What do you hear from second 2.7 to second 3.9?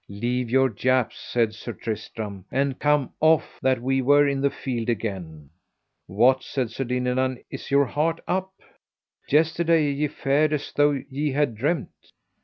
come off, that